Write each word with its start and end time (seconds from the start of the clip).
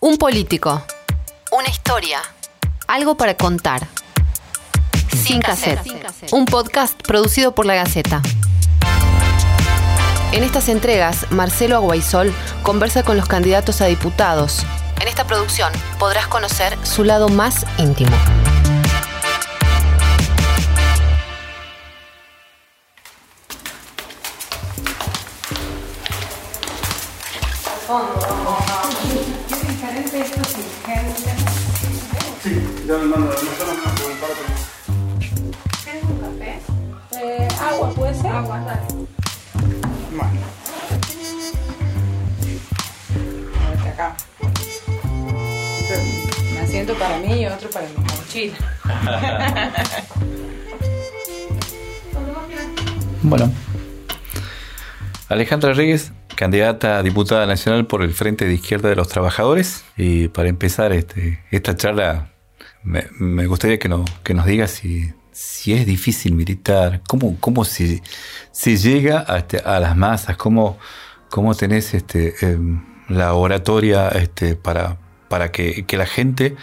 Un 0.00 0.16
político. 0.16 0.80
Una 1.50 1.68
historia. 1.68 2.20
Algo 2.86 3.16
para 3.16 3.34
contar. 3.36 3.88
Sin 5.12 5.40
cassette. 5.40 5.80
Un 6.30 6.44
podcast 6.44 7.02
producido 7.02 7.52
por 7.52 7.66
La 7.66 7.74
Gaceta. 7.74 8.22
En 10.30 10.44
estas 10.44 10.68
entregas, 10.68 11.26
Marcelo 11.30 11.74
Aguaisol 11.74 12.32
conversa 12.62 13.02
con 13.02 13.16
los 13.16 13.26
candidatos 13.26 13.80
a 13.80 13.86
diputados. 13.86 14.64
En 15.00 15.08
esta 15.08 15.26
producción 15.26 15.72
podrás 15.98 16.28
conocer 16.28 16.78
su 16.86 17.02
lado 17.02 17.28
más 17.28 17.66
íntimo. 17.78 18.16
Sí, 32.42 32.50
ya 32.86 32.94
me 32.98 33.04
mando, 33.04 33.26
no 33.26 33.34
solamente 33.36 34.02
por 34.02 34.10
el 34.10 34.18
parque. 34.18 34.44
¿Quieres 35.84 36.04
un 36.04 36.18
café? 36.18 36.60
Eh, 37.20 37.48
agua, 37.60 37.90
¿puede 37.94 38.14
ser? 38.14 38.26
Agua, 38.32 38.58
dale. 38.60 38.80
Bueno, 40.10 40.40
Vete 43.70 43.88
acá. 43.90 44.16
Un 46.50 46.58
asiento 46.58 46.94
para 46.94 47.18
mí 47.18 47.40
y 47.42 47.46
otro 47.46 47.70
para 47.70 47.86
mi 47.86 47.94
mochila. 47.96 48.56
Bueno. 53.20 53.52
Alejandra 55.28 55.72
Reyes, 55.74 56.12
candidata 56.38 56.98
a 56.98 57.02
diputada 57.02 57.46
nacional 57.46 57.88
por 57.88 58.00
el 58.00 58.14
Frente 58.14 58.44
de 58.44 58.54
Izquierda 58.54 58.88
de 58.88 58.94
los 58.94 59.08
Trabajadores. 59.08 59.82
Y 59.96 60.28
para 60.28 60.48
empezar 60.48 60.92
este, 60.92 61.42
esta 61.50 61.76
charla, 61.76 62.30
me, 62.84 63.08
gustaría 63.46 63.80
que, 63.80 63.88
no, 63.88 64.04
que 64.22 64.34
nos 64.34 64.46
digas 64.46 64.70
si, 64.70 65.12
es 65.72 65.84
difícil 65.84 66.34
militar, 66.34 67.02
cómo, 67.08 67.64
se, 67.64 68.00
llega 68.76 69.24
a, 69.26 69.38
este- 69.38 69.58
a 69.58 69.80
las 69.80 69.96
masas, 69.96 70.36
cómo, 70.36 70.78
tenés 71.58 71.92
este, 71.94 72.34
em, 72.40 72.84
la 73.08 73.34
oratoria 73.34 74.08
para, 74.62 75.50
que, 75.50 75.84
la 75.96 76.06
gente 76.06 76.54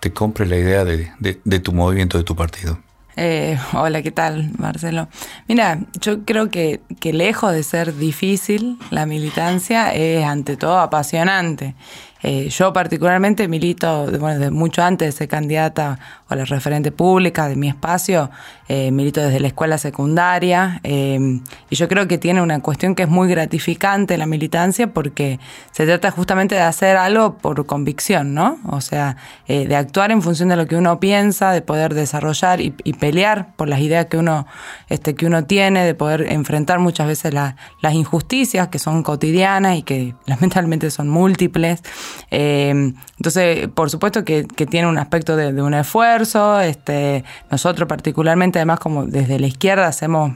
te 0.00 0.12
compre 0.12 0.44
la 0.44 0.56
idea 0.58 0.84
de, 0.84 1.10
de- 1.20 1.40
de 1.42 1.58
tu 1.58 1.72
movimiento, 1.72 2.18
de 2.18 2.24
tu 2.24 2.36
partido. 2.36 2.78
Eh, 3.16 3.58
hola, 3.74 4.00
¿qué 4.02 4.10
tal, 4.10 4.50
Marcelo? 4.58 5.08
Mira, 5.46 5.80
yo 6.00 6.24
creo 6.24 6.50
que, 6.50 6.80
que 6.98 7.12
lejos 7.12 7.52
de 7.52 7.62
ser 7.62 7.96
difícil, 7.96 8.78
la 8.90 9.04
militancia 9.04 9.92
es 9.92 10.24
ante 10.24 10.56
todo 10.56 10.78
apasionante. 10.78 11.74
Eh, 12.22 12.48
yo 12.50 12.72
particularmente 12.72 13.48
milito, 13.48 14.06
bueno, 14.20 14.38
desde 14.38 14.50
mucho 14.50 14.82
antes 14.82 15.08
de 15.08 15.12
ser 15.12 15.28
candidata 15.28 15.98
o 16.28 16.34
la 16.34 16.44
referente 16.44 16.92
pública 16.92 17.48
de 17.48 17.56
mi 17.56 17.68
espacio, 17.68 18.30
eh, 18.68 18.90
milito 18.92 19.20
desde 19.20 19.40
la 19.40 19.48
escuela 19.48 19.76
secundaria 19.76 20.80
eh, 20.84 21.40
y 21.68 21.76
yo 21.76 21.88
creo 21.88 22.06
que 22.08 22.18
tiene 22.18 22.40
una 22.40 22.60
cuestión 22.60 22.94
que 22.94 23.02
es 23.02 23.08
muy 23.08 23.28
gratificante 23.28 24.16
la 24.16 24.26
militancia 24.26 24.86
porque 24.86 25.40
se 25.72 25.84
trata 25.84 26.10
justamente 26.10 26.54
de 26.54 26.60
hacer 26.62 26.96
algo 26.96 27.38
por 27.38 27.66
convicción, 27.66 28.34
¿no? 28.34 28.58
O 28.68 28.80
sea, 28.80 29.16
eh, 29.48 29.66
de 29.66 29.76
actuar 29.76 30.10
en 30.12 30.22
función 30.22 30.48
de 30.48 30.56
lo 30.56 30.66
que 30.66 30.76
uno 30.76 31.00
piensa, 31.00 31.50
de 31.52 31.60
poder 31.60 31.92
desarrollar 31.94 32.60
y, 32.60 32.74
y 32.84 32.92
pelear 32.94 33.54
por 33.56 33.68
las 33.68 33.80
ideas 33.80 34.06
que 34.06 34.16
uno, 34.16 34.46
este, 34.88 35.14
que 35.14 35.26
uno 35.26 35.44
tiene, 35.44 35.84
de 35.84 35.94
poder 35.94 36.30
enfrentar 36.32 36.78
muchas 36.78 37.06
veces 37.08 37.34
la- 37.34 37.56
las 37.82 37.94
injusticias 37.94 38.68
que 38.68 38.78
son 38.78 39.02
cotidianas 39.02 39.76
y 39.76 39.82
que 39.82 40.14
lamentablemente 40.26 40.90
son 40.90 41.08
múltiples. 41.08 41.82
Eh, 42.30 42.92
entonces, 43.16 43.68
por 43.68 43.90
supuesto 43.90 44.24
que, 44.24 44.44
tiene 44.70 44.86
un 44.88 44.98
aspecto 44.98 45.36
de, 45.36 45.60
un 45.62 45.74
esfuerzo. 45.74 46.60
Este, 46.60 47.24
nosotros 47.50 47.88
particularmente, 47.88 48.58
además, 48.58 48.78
como 48.80 49.04
desde 49.04 49.38
la 49.38 49.46
izquierda 49.46 49.86
hacemos 49.86 50.32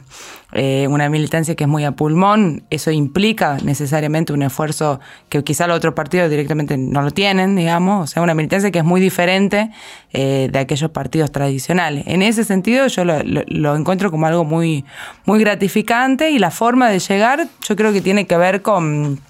eh, 0.52 0.86
una 0.88 1.08
militancia 1.08 1.54
que 1.54 1.64
es 1.64 1.68
muy 1.68 1.84
a 1.84 1.92
pulmón, 1.92 2.62
eso 2.70 2.90
implica 2.90 3.58
necesariamente 3.62 4.32
un 4.32 4.42
esfuerzo 4.42 5.00
que 5.28 5.42
quizá 5.42 5.66
los 5.66 5.76
otros 5.76 5.94
partidos 5.94 6.30
directamente 6.30 6.76
no 6.76 7.02
lo 7.02 7.10
tienen, 7.10 7.56
digamos, 7.56 8.04
o 8.04 8.06
sea, 8.12 8.22
una 8.22 8.34
militancia 8.34 8.70
que 8.70 8.78
es 8.78 8.84
muy 8.84 9.00
diferente 9.00 9.70
eh, 10.12 10.48
de 10.52 10.58
aquellos 10.58 10.90
partidos 10.90 11.32
tradicionales. 11.32 12.04
En 12.06 12.22
ese 12.22 12.44
sentido 12.44 12.86
yo 12.86 13.04
lo, 13.04 13.22
lo- 13.22 13.42
lo 13.46 13.76
encuentro 13.76 14.10
como 14.10 14.26
algo 14.26 14.44
muy, 14.44 14.84
muy 15.24 15.40
gratificante 15.40 16.30
y 16.30 16.38
la 16.38 16.50
forma 16.50 16.88
de 16.90 17.00
llegar 17.00 17.48
yo 17.68 17.76
creo 17.76 17.92
que 17.92 18.00
tiene 18.00 18.26
que 18.26 18.36
ver 18.36 18.62
con 18.62 19.20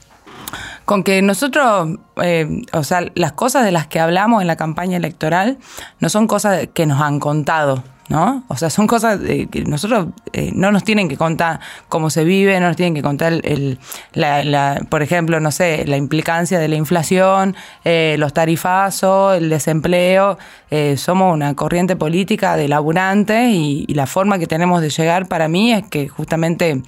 con 0.87 1.03
que 1.03 1.21
nosotros, 1.21 1.99
eh, 2.23 2.63
o 2.73 2.85
sea, 2.85 3.11
las 3.15 3.33
cosas 3.33 3.65
de 3.65 3.73
las 3.73 3.89
que 3.89 4.01
hablamos 4.01 4.41
en 4.41 4.47
la 4.47 4.57
campaña 4.57 4.97
electoral 4.97 5.59
no 6.01 6.09
son 6.09 6.29
cosas 6.29 6.69
que 6.73 6.87
nos 6.87 7.03
han 7.03 7.19
contado, 7.19 7.83
¿no? 8.09 8.45
O 8.49 8.57
sea, 8.57 8.71
son 8.71 8.87
cosas 8.87 9.19
eh, 9.25 9.49
que 9.51 9.65
nosotros 9.65 10.09
eh, 10.33 10.51
no 10.55 10.71
nos 10.71 10.85
tienen 10.85 11.09
que 11.09 11.17
contar 11.17 11.61
cómo 11.89 12.09
se 12.11 12.25
vive, 12.25 12.59
no 12.61 12.69
nos 12.69 12.77
tienen 12.77 12.95
que 12.95 13.03
contar, 13.03 13.33
el, 13.33 13.79
la, 14.13 14.45
la- 14.45 14.81
por 14.89 15.03
ejemplo, 15.03 15.41
no 15.41 15.51
sé, 15.51 15.85
la 15.87 15.97
implicancia 15.97 16.59
de 16.59 16.69
la 16.69 16.77
inflación, 16.77 17.57
eh, 17.85 18.17
los 18.19 18.33
tarifazos, 18.33 19.37
el 19.39 19.51
desempleo. 19.51 20.39
Eh, 20.71 20.97
somos 20.97 21.33
una 21.33 21.55
corriente 21.55 21.95
política 21.97 22.57
de 22.57 22.69
laburantes 22.69 23.51
y, 23.51 23.85
y 23.87 23.95
la 23.95 24.07
forma 24.07 24.39
que 24.39 24.47
tenemos 24.47 24.81
de 24.83 24.91
llegar 24.91 25.27
para 25.29 25.47
mí 25.49 25.73
es 25.73 25.85
que 25.89 26.09
justamente 26.09 26.83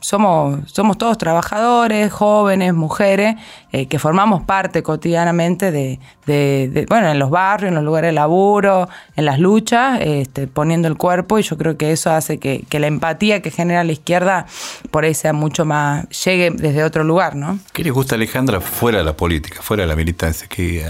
somos, 0.00 0.60
somos 0.72 0.98
todos 0.98 1.18
trabajadores, 1.18 2.12
jóvenes, 2.12 2.74
mujeres, 2.74 3.36
eh, 3.76 3.86
que 3.88 3.98
formamos 3.98 4.42
parte 4.44 4.82
cotidianamente 4.82 5.70
de, 5.70 6.00
de- 6.24 6.70
de, 6.72 6.86
bueno, 6.88 7.10
en 7.10 7.18
los 7.18 7.28
barrios, 7.30 7.68
en 7.68 7.74
los 7.74 7.84
lugares 7.84 8.08
de 8.08 8.12
laburo, 8.12 8.88
en 9.16 9.24
las 9.26 9.38
luchas, 9.38 10.00
este, 10.00 10.46
poniendo 10.46 10.88
el 10.88 10.96
cuerpo 10.96 11.38
y 11.38 11.42
yo 11.42 11.58
creo 11.58 11.76
que 11.76 11.92
eso 11.92 12.10
hace 12.10 12.38
que, 12.38 12.64
que 12.70 12.78
la 12.80 12.86
empatía 12.86 13.42
que 13.42 13.50
genera 13.50 13.84
la 13.84 13.92
izquierda 13.92 14.46
por 14.90 15.04
ahí 15.04 15.12
sea 15.14 15.32
mucho 15.32 15.64
más, 15.64 16.08
llegue 16.24 16.50
desde 16.52 16.84
otro 16.84 17.04
lugar, 17.04 17.34
¿no? 17.36 17.58
¿Qué 17.74 17.84
le 17.84 17.90
gusta 17.90 18.14
Alejandra 18.14 18.60
fuera 18.60 18.98
de 18.98 19.04
la 19.04 19.14
política, 19.16 19.60
fuera 19.60 19.82
de 19.82 19.88
la 19.88 19.96
militancia? 19.96 20.46
¿Qué, 20.48 20.86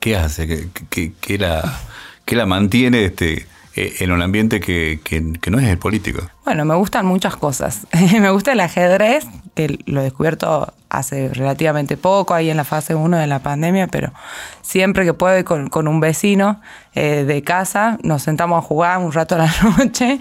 qué 0.00 0.16
hace? 0.16 0.46
¿Qué, 0.48 0.68
qué- 0.90 1.12
qué 1.20 1.38
la, 1.38 2.46
mantiene 2.46 3.04
este, 3.04 3.46
eh, 3.76 3.94
en 4.00 4.10
un 4.12 4.22
ambiente 4.22 4.58
que- 4.60 4.98
que 5.04 5.50
no 5.50 5.58
es 5.60 5.68
el 5.68 5.78
político? 5.78 6.22
Bueno, 6.44 6.66
me 6.66 6.74
gustan 6.74 7.06
muchas 7.06 7.36
cosas. 7.36 7.86
me 8.20 8.30
gusta 8.30 8.52
el 8.52 8.60
ajedrez, 8.60 9.26
que 9.54 9.78
lo 9.86 10.00
he 10.00 10.04
descubierto 10.04 10.74
hace 10.90 11.30
relativamente 11.32 11.96
poco, 11.96 12.34
ahí 12.34 12.50
en 12.50 12.58
la 12.58 12.64
fase 12.64 12.94
1 12.94 13.16
de 13.16 13.26
la 13.26 13.38
pandemia, 13.38 13.86
pero 13.86 14.12
siempre 14.60 15.06
que 15.06 15.14
puedo 15.14 15.42
con, 15.44 15.68
con 15.68 15.88
un 15.88 16.00
vecino 16.00 16.60
eh, 16.94 17.24
de 17.26 17.42
casa, 17.42 17.98
nos 18.02 18.22
sentamos 18.22 18.58
a 18.58 18.62
jugar 18.62 18.98
un 18.98 19.12
rato 19.12 19.36
a 19.36 19.38
la 19.38 19.52
noche. 19.78 20.20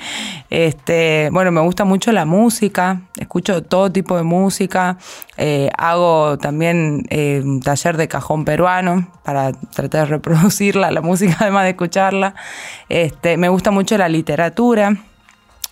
Este, 0.50 1.30
bueno, 1.34 1.52
me 1.52 1.60
gusta 1.60 1.84
mucho 1.84 2.14
la 2.14 2.24
música, 2.24 3.02
escucho 3.18 3.62
todo 3.62 3.92
tipo 3.92 4.16
de 4.16 4.24
música, 4.24 4.98
eh, 5.36 5.70
hago 5.78 6.38
también 6.38 7.04
eh, 7.10 7.42
un 7.44 7.60
taller 7.60 7.98
de 7.98 8.08
cajón 8.08 8.46
peruano 8.46 9.10
para 9.24 9.52
tratar 9.52 10.02
de 10.02 10.06
reproducirla, 10.06 10.90
la 10.90 11.02
música 11.02 11.36
además 11.42 11.64
de 11.64 11.72
escucharla. 11.72 12.34
Este, 12.88 13.36
me 13.36 13.50
gusta 13.50 13.72
mucho 13.72 13.98
la 13.98 14.08
literatura. 14.08 14.96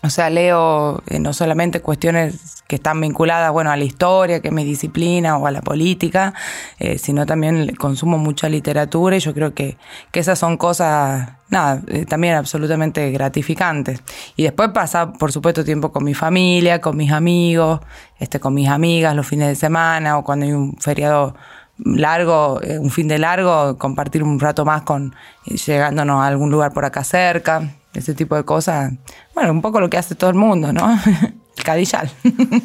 O 0.03 0.09
sea, 0.09 0.31
leo 0.31 1.03
eh, 1.07 1.19
no 1.19 1.31
solamente 1.31 1.81
cuestiones 1.81 2.63
que 2.67 2.77
están 2.77 2.99
vinculadas, 2.99 3.51
bueno, 3.51 3.69
a 3.69 3.77
la 3.77 3.83
historia, 3.83 4.39
que 4.39 4.47
es 4.47 4.53
mi 4.53 4.63
disciplina, 4.63 5.37
o 5.37 5.45
a 5.45 5.51
la 5.51 5.61
política, 5.61 6.33
eh, 6.79 6.97
sino 6.97 7.27
también 7.27 7.75
consumo 7.75 8.17
mucha 8.17 8.49
literatura 8.49 9.17
y 9.17 9.19
yo 9.19 9.33
creo 9.33 9.53
que, 9.53 9.77
que 10.11 10.19
esas 10.19 10.39
son 10.39 10.57
cosas, 10.57 11.33
nada, 11.49 11.81
eh, 11.87 12.05
también 12.05 12.33
absolutamente 12.33 13.11
gratificantes. 13.11 14.01
Y 14.35 14.43
después 14.43 14.69
pasa, 14.69 15.13
por 15.13 15.31
supuesto, 15.31 15.63
tiempo 15.63 15.91
con 15.91 16.03
mi 16.03 16.15
familia, 16.15 16.81
con 16.81 16.97
mis 16.97 17.11
amigos, 17.11 17.81
este, 18.17 18.39
con 18.39 18.55
mis 18.55 18.69
amigas 18.69 19.15
los 19.15 19.27
fines 19.27 19.49
de 19.49 19.55
semana 19.55 20.17
o 20.17 20.23
cuando 20.23 20.47
hay 20.47 20.53
un 20.53 20.77
feriado 20.79 21.35
largo, 21.77 22.59
un 22.79 22.89
fin 22.89 23.07
de 23.07 23.19
largo, 23.19 23.77
compartir 23.77 24.23
un 24.23 24.39
rato 24.39 24.65
más 24.65 24.83
con 24.83 25.15
llegándonos 25.45 26.21
a 26.21 26.27
algún 26.27 26.51
lugar 26.51 26.73
por 26.73 26.85
acá 26.85 27.03
cerca, 27.03 27.80
ese 27.93 28.13
tipo 28.13 28.35
de 28.35 28.43
cosas. 28.45 28.93
Bueno, 29.35 29.51
un 29.51 29.61
poco 29.61 29.79
lo 29.79 29.89
que 29.89 29.97
hace 29.97 30.15
todo 30.15 30.29
el 30.29 30.35
mundo, 30.37 30.71
¿no? 30.73 30.97
el 31.57 31.63
cadillal. 31.63 32.09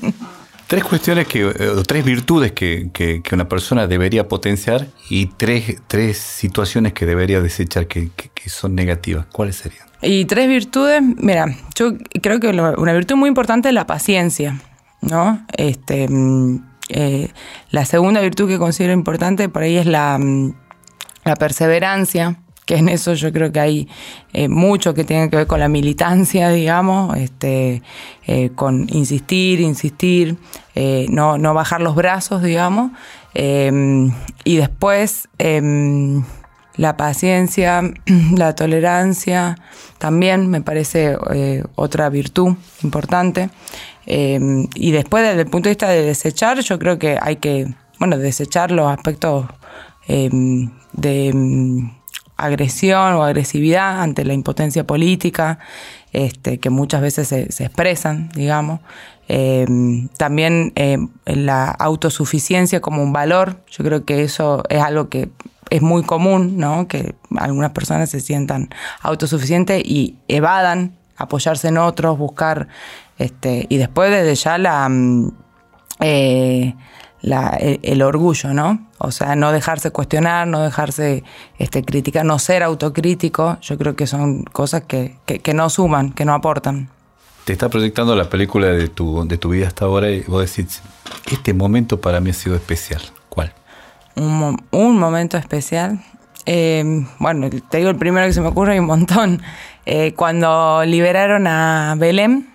Tres 0.66 0.82
cuestiones 0.82 1.28
que, 1.28 1.42
eh, 1.42 1.68
o 1.68 1.84
tres 1.84 2.04
virtudes 2.04 2.50
que, 2.50 2.90
que- 2.92 3.22
que 3.22 3.34
una 3.36 3.48
persona 3.48 3.86
debería 3.86 4.26
potenciar 4.26 4.88
y 5.08 5.26
tres, 5.26 5.76
tres 5.86 6.18
situaciones 6.18 6.92
que 6.92 7.06
debería 7.06 7.40
desechar 7.40 7.86
que, 7.86 8.10
que- 8.16 8.50
son 8.50 8.74
negativas. 8.74 9.26
¿Cuáles 9.32 9.56
serían? 9.56 9.86
Y 10.02 10.24
tres 10.24 10.48
virtudes, 10.48 11.02
mira, 11.02 11.46
yo 11.76 11.92
creo 12.20 12.40
que 12.40 12.48
una 12.48 12.92
virtud 12.92 13.14
muy 13.16 13.28
importante 13.28 13.68
es 13.68 13.74
la 13.74 13.86
paciencia, 13.86 14.60
¿no? 15.02 15.44
Este, 15.56 16.08
mm, 16.08 16.64
eh, 16.88 17.30
la 17.70 17.84
segunda 17.84 18.20
virtud 18.20 18.48
que 18.48 18.58
considero 18.58 18.92
importante 18.92 19.48
por 19.48 19.62
ahí 19.62 19.76
es 19.76 19.86
la, 19.86 20.18
mm, 20.18 20.52
la 21.24 21.36
perseverancia, 21.36 22.40
que 22.66 22.76
en 22.76 22.88
eso 22.88 23.14
yo 23.14 23.32
creo 23.32 23.52
que 23.52 23.60
hay 23.60 23.88
eh, 24.32 24.48
mucho 24.48 24.92
que 24.92 25.04
tiene 25.04 25.30
que 25.30 25.36
ver 25.36 25.46
con 25.46 25.60
la 25.60 25.68
militancia, 25.68 26.48
digamos, 26.50 27.16
este, 27.16 27.82
eh, 28.26 28.50
con 28.54 28.86
insistir, 28.90 29.60
insistir, 29.60 30.36
eh, 30.74 31.06
no, 31.08 31.38
no 31.38 31.54
bajar 31.54 31.80
los 31.80 31.94
brazos, 31.94 32.42
digamos. 32.42 32.90
Em, 33.32 34.12
y 34.44 34.56
después 34.56 35.28
em, 35.38 36.24
la 36.76 36.96
paciencia, 36.96 37.82
la 38.36 38.54
tolerancia, 38.54 39.56
también 39.98 40.48
me 40.48 40.60
parece 40.60 41.16
otra 41.76 42.08
virtud 42.10 42.56
importante. 42.82 43.48
Em, 44.06 44.66
y 44.74 44.90
después 44.90 45.24
desde 45.24 45.42
el 45.42 45.48
punto 45.48 45.68
de 45.68 45.74
vista 45.74 45.88
de 45.88 46.02
desechar, 46.02 46.60
yo 46.60 46.78
creo 46.78 46.98
que 46.98 47.18
hay 47.20 47.36
que, 47.36 47.72
bueno, 47.98 48.18
desechar 48.18 48.72
los 48.72 48.90
aspectos 48.90 49.46
de 50.08 51.32
agresión 52.36 53.14
o 53.14 53.24
agresividad 53.24 54.02
ante 54.02 54.24
la 54.24 54.34
impotencia 54.34 54.84
política, 54.86 55.58
este, 56.12 56.58
que 56.58 56.70
muchas 56.70 57.00
veces 57.00 57.28
se, 57.28 57.64
expresan, 57.64 58.30
digamos. 58.34 58.80
Eh, 59.28 59.66
también 60.16 60.72
eh, 60.76 60.98
la 61.26 61.70
autosuficiencia 61.70 62.80
como 62.80 63.02
un 63.02 63.12
valor, 63.12 63.64
yo 63.70 63.84
creo 63.84 64.04
que 64.04 64.22
eso 64.22 64.62
es 64.68 64.80
algo 64.80 65.08
que 65.08 65.30
es 65.70 65.82
muy 65.82 66.04
común, 66.04 66.58
¿no? 66.58 66.86
Que 66.86 67.14
algunas 67.36 67.72
personas 67.72 68.10
se 68.10 68.20
sientan 68.20 68.70
autosuficientes 69.02 69.82
y 69.84 70.16
evadan 70.28 70.96
apoyarse 71.16 71.68
en 71.68 71.78
otros, 71.78 72.18
buscar, 72.18 72.68
este, 73.18 73.66
y 73.68 73.78
después 73.78 74.10
desde 74.10 74.34
ya 74.34 74.58
la, 74.58 74.88
mm, 74.88 75.32
eh, 76.00 76.74
el, 77.22 78.02
orgullo, 78.02 78.54
¿no? 78.54 78.85
O 78.98 79.10
sea, 79.10 79.36
no 79.36 79.52
dejarse 79.52 79.90
cuestionar, 79.90 80.46
no 80.46 80.62
dejarse 80.62 81.22
este, 81.58 81.84
criticar, 81.84 82.24
no 82.24 82.38
ser 82.38 82.62
autocrítico, 82.62 83.58
yo 83.60 83.76
creo 83.76 83.94
que 83.94 84.06
son 84.06 84.44
cosas 84.44 84.82
que, 84.84 85.16
que, 85.26 85.54
no 85.54 85.68
suman, 85.68 86.12
que 86.12 86.24
no 86.24 86.34
aportan. 86.34 86.88
Te 87.44 87.52
está 87.52 87.68
proyectando 87.68 88.16
la 88.16 88.28
película 88.28 88.68
de 88.68 88.88
tu, 88.88 89.26
de 89.28 89.38
tu 89.38 89.50
vida 89.50 89.68
hasta 89.68 89.84
ahora 89.84 90.10
y 90.10 90.22
vos 90.22 90.40
decís, 90.40 90.82
este 91.30 91.52
momento 91.52 92.00
para 92.00 92.20
mí 92.20 92.30
ha 92.30 92.34
sido 92.34 92.56
especial. 92.56 93.02
¿Cuál? 93.28 93.52
Un, 94.16 94.56
un 94.70 94.98
momento 94.98 95.36
especial. 95.36 96.00
Eh, 96.46 97.04
bueno, 97.18 97.50
te 97.68 97.78
digo 97.78 97.90
el 97.90 97.96
primero 97.96 98.26
que 98.26 98.32
se 98.32 98.40
me 98.40 98.48
ocurre, 98.48 98.72
hay 98.72 98.78
un 98.78 98.86
montón. 98.86 99.42
Eh, 99.88 100.14
cuando 100.14 100.82
liberaron 100.84 101.46
a 101.46 101.94
Belén, 101.96 102.52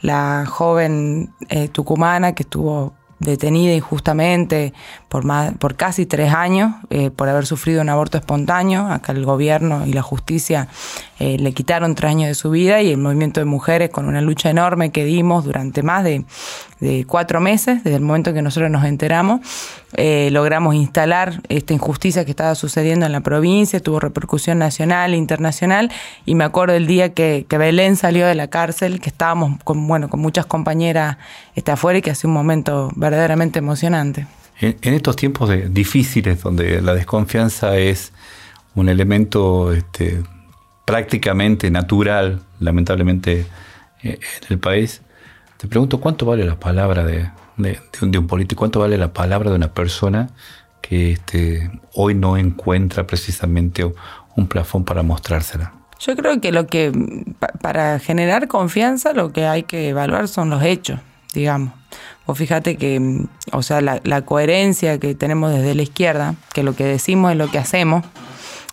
la 0.00 0.44
joven 0.46 1.32
eh, 1.48 1.68
tucumana 1.68 2.34
que 2.34 2.42
estuvo 2.42 2.92
detenida 3.18 3.74
injustamente 3.74 4.72
por, 5.08 5.24
más, 5.24 5.54
por 5.58 5.76
casi 5.76 6.06
tres 6.06 6.32
años 6.32 6.74
eh, 6.90 7.10
por 7.10 7.28
haber 7.28 7.46
sufrido 7.46 7.80
un 7.80 7.88
aborto 7.88 8.18
espontáneo. 8.18 8.86
Acá 8.88 9.12
el 9.12 9.24
gobierno 9.24 9.86
y 9.86 9.92
la 9.92 10.02
justicia 10.02 10.68
eh, 11.18 11.38
le 11.38 11.52
quitaron 11.52 11.94
tres 11.94 12.10
años 12.10 12.28
de 12.28 12.34
su 12.34 12.50
vida 12.50 12.82
y 12.82 12.90
el 12.90 12.98
movimiento 12.98 13.40
de 13.40 13.46
mujeres 13.46 13.88
con 13.88 14.06
una 14.06 14.20
lucha 14.20 14.50
enorme 14.50 14.90
que 14.90 15.04
dimos 15.04 15.44
durante 15.44 15.82
más 15.82 16.04
de, 16.04 16.24
cuatro 17.06 17.40
meses, 17.40 17.82
desde 17.84 17.96
el 17.96 18.02
momento 18.02 18.34
que 18.34 18.42
nosotros 18.42 18.70
nos 18.70 18.84
enteramos, 18.84 19.40
eh, 19.94 20.28
logramos 20.30 20.74
instalar 20.74 21.40
esta 21.48 21.72
injusticia 21.72 22.26
que 22.26 22.32
estaba 22.32 22.54
sucediendo 22.54 23.06
en 23.06 23.12
la 23.12 23.20
provincia, 23.20 23.80
tuvo 23.80 23.98
repercusión 23.98 24.58
nacional 24.58 25.14
e 25.14 25.16
internacional 25.16 25.90
y 26.26 26.34
me 26.34 26.44
acuerdo 26.44 26.74
el 26.74 26.86
día 26.86 27.14
que, 27.14 27.46
Belén 27.48 27.96
salió 27.96 28.26
de 28.26 28.34
la 28.34 28.48
cárcel, 28.48 29.00
que 29.00 29.08
estábamos 29.08 29.58
con, 29.64 29.88
bueno, 29.88 30.10
con 30.10 30.20
muchas 30.20 30.44
compañeras 30.44 31.16
está 31.54 31.72
afuera 31.72 31.98
y 31.98 32.02
que 32.02 32.10
hace 32.10 32.26
un 32.26 32.34
momento 32.34 32.90
verdaderamente 32.94 33.58
emocionante. 33.58 34.26
En, 34.60 34.76
estos 34.92 35.16
tiempos 35.16 35.50
difíciles 35.70 36.42
donde 36.42 36.82
la 36.82 36.94
desconfianza 36.94 37.76
es 37.78 38.12
un 38.74 38.90
elemento 38.90 39.72
este, 39.72 40.22
prácticamente 40.86 41.70
natural, 41.70 42.40
lamentablemente, 42.60 43.44
eh, 44.02 44.18
en 44.42 44.48
el 44.48 44.58
país, 44.58 45.02
te 45.58 45.68
pregunto 45.68 46.00
cuánto 46.00 46.24
vale 46.24 46.44
la 46.44 46.58
palabra 46.58 47.04
de, 47.04 47.28
un, 48.00 48.26
político, 48.26 48.60
cuánto 48.60 48.80
vale 48.80 48.96
la 48.96 49.12
palabra 49.12 49.50
de 49.50 49.56
una 49.56 49.74
persona 49.74 50.30
que 50.80 51.12
este, 51.12 51.70
hoy 51.92 52.14
no 52.14 52.36
encuentra 52.36 53.06
precisamente 53.06 53.84
un 54.36 54.46
plafón 54.46 54.84
para 54.84 55.02
mostrársela. 55.02 55.72
Yo 55.98 56.14
creo 56.14 56.40
que 56.40 56.52
lo 56.52 56.66
que 56.66 56.92
para 57.60 57.98
generar 57.98 58.48
confianza 58.48 59.12
lo 59.12 59.32
que 59.32 59.46
hay 59.46 59.64
que 59.64 59.88
evaluar 59.88 60.28
son 60.28 60.50
los 60.50 60.62
hechos, 60.62 61.00
digamos. 61.34 61.72
O 62.26 62.34
fíjate 62.34 62.76
que, 62.76 63.24
o 63.50 63.62
sea, 63.62 63.80
la, 63.80 64.00
la 64.04 64.22
coherencia 64.22 65.00
que 65.00 65.14
tenemos 65.14 65.52
desde 65.52 65.74
la 65.74 65.82
izquierda, 65.82 66.34
que 66.52 66.62
lo 66.62 66.76
que 66.76 66.84
decimos 66.84 67.32
es 67.32 67.38
lo 67.38 67.50
que 67.50 67.58
hacemos, 67.58 68.04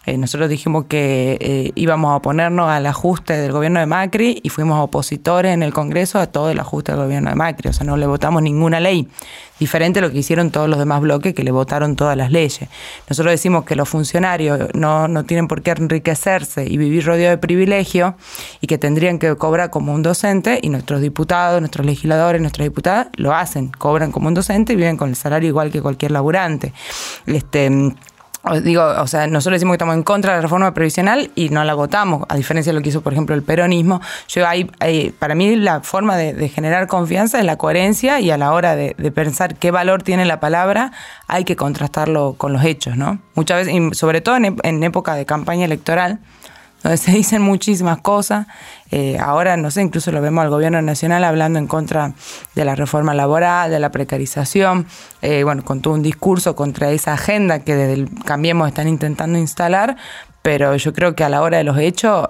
eh, 0.06 0.18
nosotros 0.18 0.50
dijimos 0.50 0.86
que 0.86 1.38
eh, 1.40 1.72
íbamos 1.76 2.12
a 2.12 2.18
oponernos 2.18 2.70
al 2.70 2.86
ajuste 2.86 3.38
del 3.38 3.54
gobierno 3.54 3.80
de 3.80 3.86
Macri 3.86 4.42
y 4.44 4.50
fuimos 4.50 4.84
opositores 4.84 5.54
en 5.54 5.64
el 5.64 5.74
Congreso 5.74 6.20
a 6.20 6.28
todo 6.28 6.50
el 6.50 6.60
ajuste 6.60 6.92
del 6.92 7.02
gobierno 7.02 7.30
de 7.30 7.36
Macri. 7.36 7.70
O 7.70 7.74
sea, 7.74 7.86
no 7.86 7.96
le 7.96 8.06
votamos 8.06 8.42
ninguna 8.42 8.82
ley. 8.82 9.08
Diferente 9.60 10.00
a 10.00 10.02
lo 10.02 10.12
que 10.12 10.18
hicieron 10.18 10.52
todos 10.52 10.68
los 10.68 10.78
demás 10.78 11.00
bloques 11.00 11.34
que 11.34 11.44
le 11.44 11.52
votaron 11.52 11.96
todas 11.96 12.18
las 12.18 12.32
leyes. 12.32 12.68
Nosotros 13.08 13.32
decimos 13.32 13.64
que 13.64 13.78
los 13.78 13.88
funcionarios 13.88 14.60
no, 14.74 15.08
no 15.08 15.24
tienen 15.24 15.48
por 15.48 15.62
qué 15.62 15.72
enriquecerse 15.72 16.66
y 16.66 16.76
vivir 16.76 17.06
rodeados 17.06 17.36
de 17.36 17.38
privilegio 17.38 18.16
y 18.60 18.68
que 18.68 18.78
tendrían 18.78 19.20
que 19.20 19.36
cobrar 19.38 19.70
como 19.70 19.94
un 19.94 20.02
docente 20.02 20.60
y 20.62 20.68
nuestros 20.68 21.00
diputados, 21.00 21.62
nuestros 21.62 21.86
legisladores, 21.86 22.42
nuestras 22.42 22.66
diputadas 22.66 23.08
lo 23.16 23.34
hacen, 23.34 23.70
cobran 23.70 24.12
como 24.12 24.28
un 24.28 24.34
docente 24.34 24.74
y 24.74 24.76
viven 24.76 24.98
con 24.98 25.10
el 25.10 25.16
salario 25.16 25.48
igual 25.48 25.72
que 25.72 25.82
cualquier 25.82 26.12
laburante. 26.12 26.74
Este, 27.26 27.94
Digo, 28.62 28.84
o 28.84 29.08
sea, 29.08 29.26
nosotros 29.28 29.56
decimos 29.56 29.72
que 29.72 29.76
estamos 29.76 29.96
en 29.96 30.04
contra 30.04 30.34
de 30.34 30.38
la 30.40 30.42
reforma 30.42 30.74
previsional 30.74 31.32
y 31.34 31.48
no 31.48 31.64
la 31.64 31.76
votamos, 31.76 32.26
a 32.28 32.36
diferencia 32.36 32.74
de 32.74 32.78
lo 32.78 32.84
que 32.84 32.90
hizo, 32.90 33.00
por 33.00 33.14
ejemplo, 33.14 33.34
el 33.36 33.42
peronismo. 33.42 34.02
Yo 34.28 34.46
hay, 34.46 34.66
para 35.18 35.34
mí 35.34 35.56
la 35.56 35.80
forma 35.80 36.18
de, 36.18 36.50
generar 36.50 36.88
confianza 36.88 37.40
es 37.40 37.46
la 37.46 37.56
coherencia 37.58 38.20
y 38.20 38.32
a 38.32 38.38
la 38.38 38.52
hora 38.52 38.76
de, 38.76 38.94
pensar 39.16 39.56
qué 39.56 39.72
valor 39.72 40.04
tiene 40.04 40.26
la 40.26 40.42
palabra, 40.42 40.92
hay 41.28 41.46
que 41.46 41.56
contrastarlo 41.56 42.34
con 42.38 42.52
los 42.52 42.66
hechos, 42.66 42.98
¿no? 42.98 43.20
Muchas 43.34 43.66
veces, 43.66 43.74
y 43.76 43.96
sobre 43.96 44.20
todo 44.20 44.36
en, 44.36 44.58
en 44.64 44.84
época 44.84 45.16
de 45.16 45.26
campaña 45.26 45.64
electoral, 45.64 46.20
donde 46.84 46.98
se 46.98 47.12
dicen 47.14 47.42
muchísimas 47.42 48.00
cosas. 48.00 48.48
Eh, 48.92 49.18
ahora, 49.20 49.58
no 49.58 49.72
sé, 49.72 49.82
incluso 49.82 50.12
lo 50.12 50.22
vemos 50.22 50.44
al 50.44 50.50
gobierno 50.50 50.82
nacional 50.82 51.24
hablando 51.24 51.58
en 51.58 51.68
contra 51.68 52.14
de 52.54 52.66
la 52.66 52.76
reforma 52.76 53.14
laboral, 53.14 53.72
de 53.72 53.80
la 53.80 53.90
precarización, 53.92 54.86
eh, 55.22 55.44
bueno, 55.44 55.64
con 55.64 55.82
todo 55.82 55.96
un 55.96 56.04
discurso 56.04 56.56
contra 56.56 56.92
esa 56.92 57.14
agenda 57.14 57.60
que 57.60 57.76
desde 57.76 57.94
el 57.94 58.10
Cambiemos 58.26 58.68
están 58.68 58.88
intentando 58.88 59.40
instalar, 59.40 59.98
pero 60.42 60.76
yo 60.76 60.94
creo 60.94 61.16
que 61.16 61.24
a 61.24 61.30
la 61.30 61.42
hora 61.42 61.58
de 61.58 61.64
los 61.64 61.78
hechos... 61.78 62.28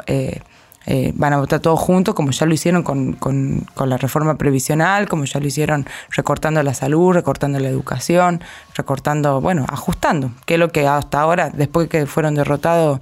Eh, 0.85 1.13
van 1.15 1.31
a 1.31 1.37
votar 1.37 1.61
todos 1.61 1.79
juntos, 1.79 2.13
como 2.13 2.31
ya 2.31 2.45
lo 2.45 2.53
hicieron 2.53 2.83
con, 2.83 3.13
con, 3.13 3.65
con, 3.73 3.89
la 3.89 3.95
reforma 3.95 4.35
previsional, 4.35 5.07
como 5.07 5.23
ya 5.23 5.39
lo 5.39 5.47
hicieron 5.47 5.87
recortando 6.09 6.61
la 6.61 6.73
salud, 6.73 7.13
recortando 7.13 7.57
la 7.59 7.69
educación, 7.69 8.43
recortando, 8.75 9.39
bueno, 9.39 9.65
ajustando, 9.69 10.31
que 10.45 10.55
es 10.55 10.59
lo 10.59 10.73
que 10.73 10.85
hasta 10.85 11.21
ahora, 11.21 11.51
después 11.51 11.87
que 11.87 12.05
fueron 12.05 12.35
derrotados 12.35 12.99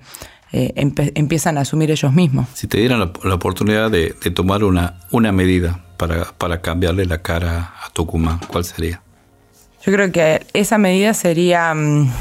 eh, 0.51 0.73
empiezan 0.75 1.57
a 1.57 1.61
asumir 1.61 1.91
ellos 1.91 2.11
mismos. 2.13 2.47
Si 2.53 2.67
te 2.67 2.79
dieran 2.79 2.99
la, 2.99 3.35
oportunidad 3.35 3.89
de, 3.89 4.11
tomar 4.33 4.63
una, 4.63 4.99
una 5.11 5.31
medida 5.31 5.83
para, 5.97 6.25
para 6.37 6.61
cambiarle 6.61 7.05
la 7.05 7.21
cara 7.21 7.73
a 7.83 7.89
Tucumán, 7.93 8.39
¿cuál 8.47 8.65
sería? 8.65 9.01
Yo 9.83 9.91
creo 9.91 10.11
que 10.11 10.45
esa 10.53 10.77
medida 10.77 11.13
sería 11.13 11.73
mm, 11.73 12.11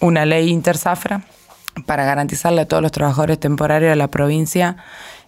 una 0.00 0.24
ley 0.24 0.50
intersafra 0.50 1.22
para 1.86 2.04
garantizarle 2.04 2.62
a 2.62 2.68
todos 2.68 2.82
los 2.82 2.92
trabajadores 2.92 3.40
temporarios 3.40 3.90
de 3.90 3.96
la 3.96 4.08
provincia 4.08 4.76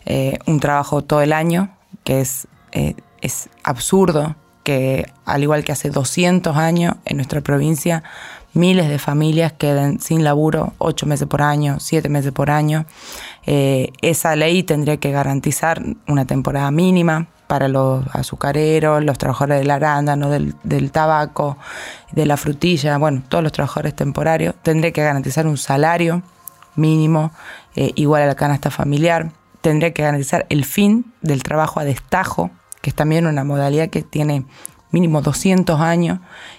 eh, 0.06 0.38
un 0.46 0.60
trabajo 0.60 1.02
todo 1.02 1.20
el 1.20 1.32
año, 1.32 1.76
que 2.04 2.20
es, 2.20 2.48
eh, 2.72 2.94
es 3.20 3.48
absurdo 3.64 4.36
que, 4.64 5.12
al 5.24 5.42
igual 5.42 5.64
que 5.64 5.72
hace 5.72 5.90
200 5.90 6.56
años 6.56 6.94
en 7.04 7.16
nuestra 7.16 7.40
provincia, 7.40 8.02
miles 8.52 8.88
de 8.88 8.98
familias 8.98 9.52
queden 9.52 10.00
sin 10.00 10.24
laburo 10.24 10.74
ocho 10.78 11.06
meses 11.06 11.26
por 11.28 11.42
año, 11.42 11.78
siete 11.80 12.08
meses 12.08 12.32
por 12.32 12.50
año. 12.50 12.86
Eh, 13.46 13.92
esa 14.02 14.36
ley 14.36 14.62
tendría 14.62 14.98
que 14.98 15.10
garantizar 15.10 15.82
una 16.08 16.24
temporada 16.24 16.70
mínima 16.70 17.28
para 17.46 17.66
los 17.66 18.04
azucareros, 18.14 19.02
los 19.02 19.18
trabajadores 19.18 19.58
del 19.58 19.70
arándano, 19.70 20.30
del, 20.30 20.54
del 20.62 20.92
tabaco, 20.92 21.58
de 22.12 22.24
la 22.24 22.36
frutilla, 22.36 22.96
bueno, 22.98 23.22
todos 23.28 23.42
los 23.42 23.52
trabajadores 23.52 23.96
temporarios. 23.96 24.54
Tendría 24.62 24.92
que 24.92 25.02
garantizar 25.02 25.46
un 25.48 25.56
salario 25.56 26.22
mínimo 26.76 27.32
eh, 27.74 27.90
igual 27.96 28.22
a 28.22 28.26
la 28.26 28.36
canasta 28.36 28.70
familiar. 28.70 29.32
Tendría 29.60 29.92
que 29.92 30.02
garantizar 30.02 30.46
el 30.48 30.64
fin 30.64 31.12
del 31.22 31.42
trabajo 31.42 31.80
a 31.80 31.84
destajo, 31.84 32.50
que 32.80 32.90
es 32.90 32.96
también 32.96 33.26
una 33.26 33.42
modalidad 33.42 33.90
que 33.90 34.02
tiene 34.02 34.44
mínimo 34.90 35.22
200 35.22 35.80
años 35.80 36.18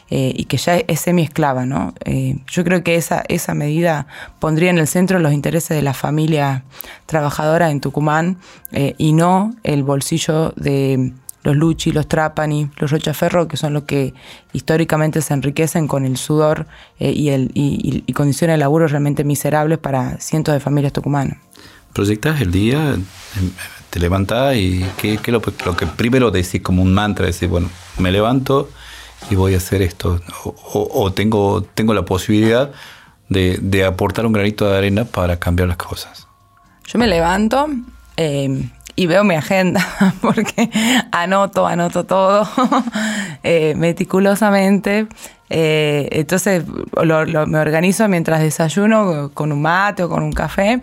eh, 0.10 0.34
y 0.36 0.46
que 0.46 0.58
ya 0.58 0.78
es 0.78 1.00
semi-esclava. 1.02 1.66
¿no? 1.66 1.94
Eh, 2.06 2.38
yo 2.48 2.64
creo 2.64 2.84
que 2.84 2.96
esa, 2.96 3.24
esa 3.28 3.54
medida 3.54 4.08
pondría 4.40 4.70
en 4.70 4.78
el 4.78 4.88
centro 4.88 5.20
los 5.20 5.34
intereses 5.34 5.76
de 5.76 5.82
la 5.82 5.94
familia 5.94 6.64
trabajadora 7.06 7.72
en 7.72 7.82
Tucumán 7.82 8.38
eh, 8.72 8.96
y 8.98 9.14
no 9.14 9.54
el 9.64 9.84
bolsillo 9.84 10.54
de 10.56 11.14
los 11.44 11.56
Luchi, 11.56 11.92
los 11.92 12.08
Trapani, 12.08 12.70
los 12.78 12.92
Rochaferro, 12.92 13.48
que 13.48 13.58
son 13.58 13.74
los 13.74 13.84
que 13.84 14.14
históricamente 14.54 15.24
se 15.24 15.34
enriquecen 15.34 15.88
con 15.88 16.06
el 16.06 16.18
sudor 16.18 16.68
y, 17.00 17.30
el, 17.30 17.50
y, 17.56 18.14
condiciones 18.14 18.54
de 18.54 18.58
laburo 18.60 18.88
realmente 18.88 19.24
miserables 19.24 19.80
para 19.80 20.20
cientos 20.20 20.54
de 20.54 20.60
familias 20.60 20.94
tucumanas. 20.94 21.40
¿Proyectas 21.94 22.42
el 22.42 22.52
día? 22.52 22.96
Te 23.92 24.00
levantás 24.00 24.56
y 24.56 24.84
¿qué, 24.98 25.14
es 25.14 25.28
lo, 25.28 25.42
que 25.42 25.86
primero 25.86 26.32
decís 26.32 26.62
como 26.62 26.82
un 26.82 26.94
mantra? 26.94 27.28
Decís, 27.28 27.48
bueno, 27.48 27.70
me 28.00 28.12
levanto 28.12 28.70
y 29.30 29.36
voy 29.36 29.54
a 29.54 29.58
hacer 29.58 29.84
esto. 29.84 30.20
O, 30.44 31.14
tengo, 31.14 31.62
tengo 31.62 31.94
la 31.94 32.04
posibilidad 32.04 32.72
de, 33.30 33.60
de 33.62 33.86
aportar 33.86 34.26
un 34.26 34.34
granito 34.34 34.68
de 34.68 34.78
arena 34.78 35.06
para 35.06 35.38
cambiar 35.38 35.68
las 35.68 35.78
cosas. 35.78 36.28
Yo 36.88 36.98
me 36.98 37.08
levanto 37.08 37.68
eh, 38.18 38.70
y 38.96 39.08
veo 39.08 39.24
mi 39.24 39.36
agenda 39.36 39.86
porque 40.22 40.70
anoto, 41.12 41.68
anoto 41.68 42.06
todo 42.06 42.48
eh, 43.44 43.74
meticulosamente. 43.76 45.08
Eh, 45.54 46.08
entonces 46.14 46.64
lo- 47.04 47.26
lo- 47.26 47.46
me 47.46 47.60
organizo 47.60 48.08
mientras 48.08 48.40
desayuno 48.40 49.32
con 49.34 49.52
un 49.52 49.62
mate 49.62 50.04
o 50.04 50.10
con 50.10 50.24
un 50.24 50.32
café. 50.32 50.80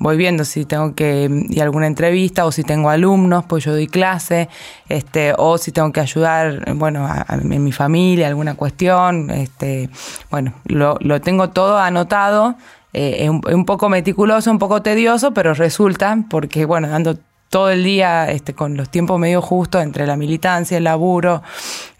Voy 0.00 0.16
viendo 0.16 0.44
si 0.44 0.64
tengo 0.64 0.94
que 0.96 1.28
ir 1.48 1.60
a 1.60 1.64
alguna 1.64 1.86
entrevista 1.86 2.44
o 2.44 2.50
si 2.50 2.64
tengo 2.64 2.90
alumnos, 2.90 3.44
pues 3.44 3.64
yo 3.64 3.72
doy 3.72 3.86
clase, 3.86 4.48
este, 4.88 5.34
o 5.38 5.56
si 5.56 5.70
tengo 5.70 5.92
que 5.92 6.00
ayudar, 6.00 6.74
bueno, 6.74 7.06
a, 7.06 7.36
mi 7.36 7.70
familia, 7.70 8.26
alguna 8.26 8.54
cuestión. 8.56 9.30
Este, 9.30 9.88
bueno, 10.30 10.52
lo, 10.64 10.96
lo 11.00 11.20
tengo 11.20 11.50
todo 11.50 11.78
anotado. 11.78 12.56
Eh, 12.94 13.24
es, 13.24 13.28
un, 13.30 13.64
poco 13.66 13.88
meticuloso, 13.88 14.50
un 14.50 14.58
poco 14.58 14.82
tedioso, 14.82 15.32
pero 15.32 15.54
resulta, 15.54 16.24
porque 16.28 16.64
bueno, 16.64 16.92
ando 16.92 17.18
todo 17.48 17.70
el 17.70 17.82
día 17.84 18.30
este, 18.30 18.54
con 18.54 18.76
los 18.76 18.90
tiempos 18.90 19.18
medio 19.18 19.40
justos 19.42 19.82
entre 19.82 20.06
la 20.06 20.16
militancia, 20.16 20.76
el 20.76 20.84
laburo, 20.84 21.42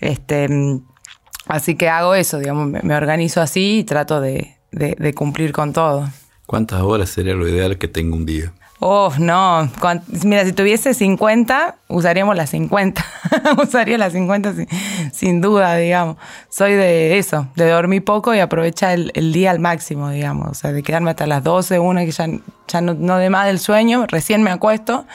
este, 0.01 0.49
mm, 0.49 0.83
así 1.47 1.75
que 1.77 1.89
hago 1.89 2.15
eso, 2.15 2.39
digamos, 2.39 2.69
me, 2.69 2.81
me 2.83 2.95
organizo 2.95 3.41
así 3.41 3.79
y 3.79 3.85
trato 3.85 4.21
de, 4.21 4.57
de- 4.73 4.97
de 4.99 5.15
cumplir 5.15 5.53
con 5.53 5.73
todo. 5.73 6.09
¿Cuántas 6.47 6.81
horas 6.83 7.09
sería 7.11 7.35
lo 7.35 7.47
ideal 7.49 7.79
que 7.79 7.89
tenga 7.89 8.17
un 8.17 8.25
día? 8.27 8.53
Oh, 8.81 9.13
no. 9.19 9.69
Mira, 10.23 10.45
si 10.45 10.53
tuviese 10.53 10.95
50, 10.95 11.77
usaríamos 11.89 12.37
las 12.37 12.51
50. 12.51 13.05
Usaría 13.63 13.99
las 13.99 14.13
50 14.13 14.55
sin, 14.55 14.69
sin 15.13 15.41
duda, 15.41 15.75
digamos. 15.77 16.17
Soy 16.49 16.75
de 16.75 17.19
eso, 17.19 17.49
de 17.57 17.69
dormir 17.69 18.05
poco 18.05 18.35
y 18.35 18.39
aprovechar 18.39 18.93
el, 18.93 19.11
el 19.15 19.33
día 19.33 19.51
al 19.51 19.59
máximo, 19.59 20.11
digamos. 20.11 20.49
O 20.49 20.55
sea, 20.55 20.73
de 20.73 20.85
quedarme 20.85 21.11
hasta 21.11 21.27
las 21.27 21.43
12, 21.43 21.81
una 21.81 22.05
que 22.05 22.13
ya, 22.13 22.29
ya 22.69 22.81
no, 22.81 22.95
no 22.95 23.17
de 23.17 23.31
más 23.31 23.47
del 23.47 23.59
sueño, 23.59 24.07
recién 24.07 24.45
me 24.45 24.51
acuesto 24.51 25.07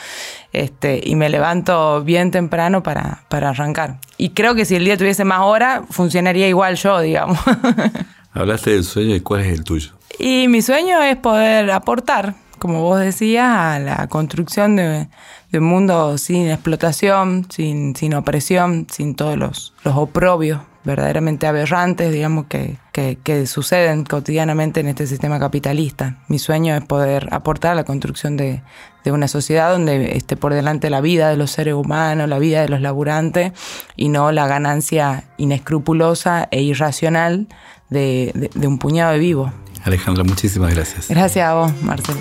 este, 0.52 1.02
y 1.04 1.16
me 1.16 1.30
levanto 1.30 2.04
bien 2.04 2.32
temprano 2.32 2.84
para, 2.84 3.24
para 3.30 3.50
arrancar. 3.50 3.98
Y 4.18 4.30
creo 4.30 4.56
que 4.56 4.66
si 4.66 4.76
el 4.76 4.86
día 4.86 4.98
tuviese 4.98 5.24
más 5.24 5.40
horas, 5.42 5.82
funcionaría 5.90 6.48
igual 6.48 6.76
yo, 6.76 7.00
digamos. 7.00 7.40
Hablaste 8.34 8.72
del 8.72 8.84
sueño 8.84 9.16
y 9.16 9.22
cuál 9.22 9.42
es 9.42 9.48
el 9.48 9.64
tuyo. 9.64 9.92
Y 10.20 10.48
mi 10.48 10.62
sueño 10.62 11.02
es 11.02 11.16
poder 11.18 11.72
aportar, 11.72 12.36
como 12.64 12.82
vos 12.82 13.00
decías, 13.00 13.46
a 13.48 13.78
la 13.80 14.08
construcción 14.08 14.76
de, 14.76 15.08
de 15.52 15.60
un 15.60 15.66
mundo 15.66 16.18
sin 16.18 16.50
explotación, 16.50 17.46
sin, 17.50 17.96
sin 17.96 18.16
opresión, 18.16 18.88
sin 18.90 19.14
todos 19.16 19.38
los, 19.38 19.74
los 19.84 19.96
oprobios 19.96 20.62
verdaderamente 20.86 21.48
aberrantes, 21.48 22.12
digamos, 22.12 22.48
que, 22.48 22.76
que, 22.92 23.18
que 23.24 23.46
suceden 23.48 24.04
cotidianamente 24.04 24.82
en 24.82 24.88
este 24.88 25.08
sistema 25.08 25.40
capitalista. 25.40 26.18
Mi 26.28 26.40
sueño 26.40 26.76
es 26.76 26.84
poder 26.84 27.30
aportar 27.32 27.72
a 27.72 27.76
la 27.76 27.86
construcción 27.86 28.36
de, 28.36 28.64
de 29.06 29.12
una 29.14 29.30
sociedad 29.30 29.72
donde 29.72 30.18
esté 30.18 30.36
por 30.36 30.54
delante 30.54 30.90
la 30.90 31.00
vida 31.00 31.30
de 31.30 31.38
los 31.38 31.52
seres 31.52 31.74
humanos, 31.76 32.28
la 32.28 32.38
vida 32.38 32.62
de 32.62 32.68
los 32.70 32.82
laburantes 32.82 33.54
y 33.96 34.10
no 34.10 34.32
la 34.34 34.46
ganancia 34.48 35.24
inescrupulosa 35.38 36.50
e 36.52 36.62
irracional 36.64 37.48
de, 37.90 38.32
de- 38.36 38.50
de 38.54 38.68
un 38.68 38.78
puñado 38.78 39.14
de 39.14 39.20
vivos. 39.20 39.52
Alejandra, 39.86 40.24
muchísimas 40.26 40.74
gracias. 40.76 41.08
Gracias 41.08 41.46
a 41.48 41.54
vos, 41.54 41.72
Marcelo. 41.82 42.20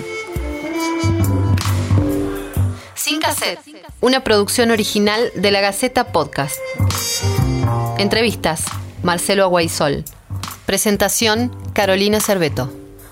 Una 4.01 4.23
producción 4.23 4.71
original 4.71 5.31
de 5.35 5.51
la 5.51 5.61
Gaceta 5.61 6.11
Podcast. 6.11 6.57
Entrevistas, 7.97 8.65
Marcelo 9.03 9.43
Aguaisol. 9.43 10.03
Presentación, 10.65 11.55
Carolina 11.73 12.19
Cerveto. 12.19 12.71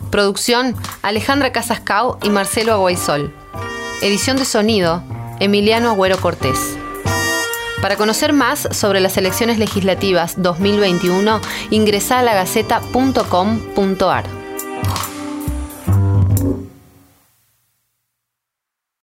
Producción, 0.09 0.75
Alejandra 1.01 1.51
Casascao 1.51 2.17
y 2.23 2.29
Marcelo 2.29 2.73
Aguaisol. 2.73 3.33
Edición 4.01 4.37
de 4.37 4.45
sonido, 4.45 5.03
Emiliano 5.39 5.91
Agüero 5.91 6.19
Cortés. 6.19 6.77
Para 7.81 7.95
conocer 7.95 8.33
más 8.33 8.67
sobre 8.71 8.99
las 8.99 9.17
elecciones 9.17 9.57
legislativas 9.57 10.35
2021, 10.37 11.41
ingresa 11.71 12.19
a 12.19 12.23
lagaceta.com.ar. 12.23 14.40